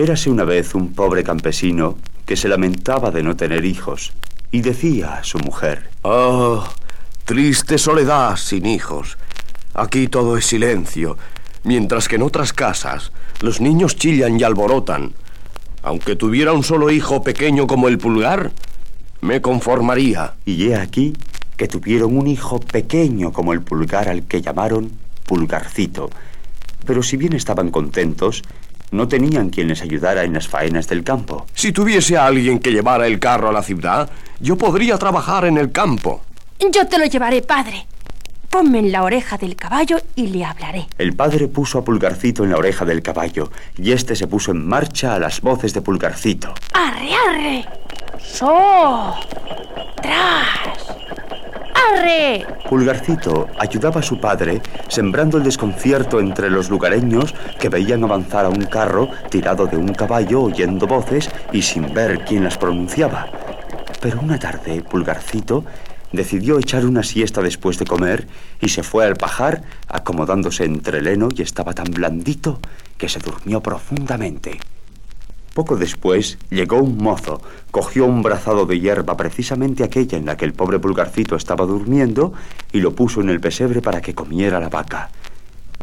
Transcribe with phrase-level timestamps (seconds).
[0.00, 4.12] Érase una vez un pobre campesino que se lamentaba de no tener hijos
[4.52, 6.64] y decía a su mujer, Oh,
[7.24, 9.18] triste soledad sin hijos.
[9.74, 11.18] Aquí todo es silencio,
[11.64, 15.14] mientras que en otras casas los niños chillan y alborotan.
[15.82, 18.52] Aunque tuviera un solo hijo pequeño como el pulgar,
[19.20, 20.34] me conformaría.
[20.44, 21.14] Y he aquí
[21.56, 24.92] que tuvieron un hijo pequeño como el pulgar al que llamaron
[25.26, 26.08] Pulgarcito.
[26.86, 28.44] Pero si bien estaban contentos,
[28.90, 31.46] no tenían quien les ayudara en las faenas del campo.
[31.54, 35.58] Si tuviese a alguien que llevara el carro a la ciudad, yo podría trabajar en
[35.58, 36.22] el campo.
[36.58, 37.86] Yo te lo llevaré, padre.
[38.50, 40.86] Ponme en la oreja del caballo y le hablaré.
[40.96, 44.66] El padre puso a Pulgarcito en la oreja del caballo y este se puso en
[44.66, 46.54] marcha a las voces de Pulgarcito.
[46.72, 47.64] ¡Arre, arre!
[48.18, 49.14] ¡So!
[50.02, 50.77] ¡Tras!
[52.68, 58.50] Pulgarcito ayudaba a su padre sembrando el desconcierto entre los lugareños que veían avanzar a
[58.50, 63.28] un carro tirado de un caballo oyendo voces y sin ver quién las pronunciaba.
[64.00, 65.64] Pero una tarde, Pulgarcito
[66.12, 68.26] decidió echar una siesta después de comer
[68.60, 72.60] y se fue al pajar acomodándose entre el heno y estaba tan blandito
[72.96, 74.58] que se durmió profundamente.
[75.58, 77.42] Poco después llegó un mozo,
[77.72, 82.32] cogió un brazado de hierba, precisamente aquella en la que el pobre Pulgarcito estaba durmiendo,
[82.70, 85.10] y lo puso en el pesebre para que comiera la vaca.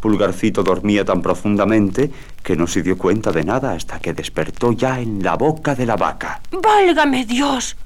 [0.00, 2.12] Pulgarcito dormía tan profundamente
[2.44, 5.84] que no se dio cuenta de nada hasta que despertó ya en la boca de
[5.84, 6.40] la vaca.
[6.52, 7.76] ¡Válgame Dios!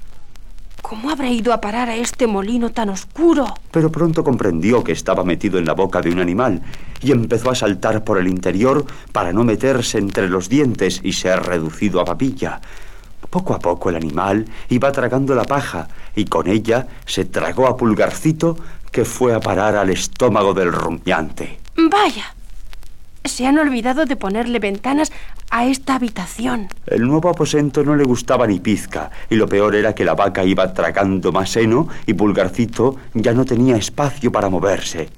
[0.83, 3.55] ¿Cómo habrá ido a parar a este molino tan oscuro?
[3.71, 6.61] Pero pronto comprendió que estaba metido en la boca de un animal
[7.01, 11.43] y empezó a saltar por el interior para no meterse entre los dientes y ser
[11.43, 12.61] reducido a papilla.
[13.29, 17.77] Poco a poco el animal iba tragando la paja y con ella se tragó a
[17.77, 18.57] Pulgarcito
[18.91, 21.59] que fue a parar al estómago del rumiante.
[21.77, 22.35] Vaya,
[23.23, 25.11] se han olvidado de ponerle ventanas
[25.49, 26.67] a esta habitación.
[26.87, 30.43] El nuevo aposento no le gustaba ni pizca, y lo peor era que la vaca
[30.43, 35.09] iba tragando más heno y Pulgarcito ya no tenía espacio para moverse.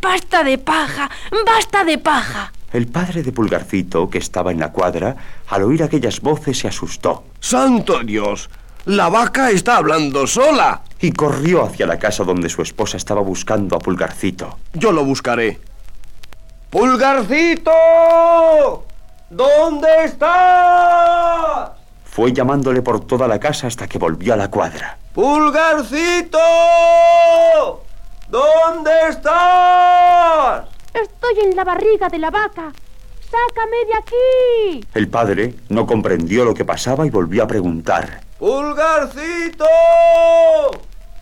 [0.00, 1.10] ¡Oh, basta de paja!
[1.46, 2.52] ¡Basta de paja!
[2.72, 5.16] El padre de Pulgarcito, que estaba en la cuadra,
[5.48, 7.24] al oír aquellas voces se asustó.
[7.38, 8.48] ¡Santo Dios!
[8.86, 10.82] ¡La vaca está hablando sola!
[11.00, 14.58] Y corrió hacia la casa donde su esposa estaba buscando a Pulgarcito.
[14.72, 15.60] Yo lo buscaré.
[16.70, 17.72] ¡Pulgarcito!
[19.28, 21.70] ¿Dónde estás?
[22.04, 24.98] Fue llamándole por toda la casa hasta que volvió a la cuadra.
[25.12, 26.38] ¡Pulgarcito!
[28.30, 30.64] ¿Dónde estás?
[30.94, 32.72] Estoy en la barriga de la vaca.
[33.28, 34.86] ¡Sácame de aquí!
[34.94, 38.20] El padre no comprendió lo que pasaba y volvió a preguntar.
[38.38, 39.64] ¡Pulgarcito!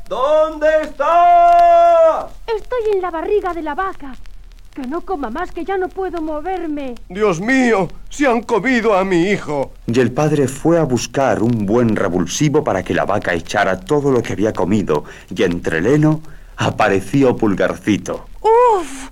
[0.06, 2.26] ¿Dónde estás?
[2.46, 4.14] Estoy en la barriga de la vaca.
[4.74, 6.94] Que no coma más, que ya no puedo moverme.
[7.08, 9.72] Dios mío, se han comido a mi hijo.
[9.86, 14.12] Y el padre fue a buscar un buen revulsivo para que la vaca echara todo
[14.12, 15.04] lo que había comido,
[15.34, 16.20] y entre el heno
[16.58, 18.26] apareció Pulgarcito.
[18.42, 19.08] ¡Uf!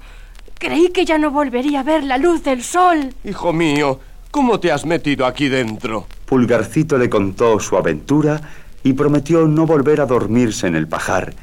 [0.59, 3.15] Creí que ya no volvería a ver la luz del sol.
[3.25, 6.07] Hijo mío, ¿cómo te has metido aquí dentro?
[6.27, 8.41] Pulgarcito le contó su aventura
[8.83, 11.35] y prometió no volver a dormirse en el pajar,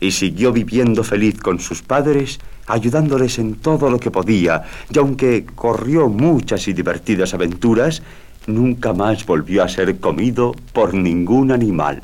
[0.00, 5.46] y siguió viviendo feliz con sus padres, ayudándoles en todo lo que podía, y aunque
[5.54, 8.02] corrió muchas y divertidas aventuras,
[8.46, 12.02] nunca más volvió a ser comido por ningún animal.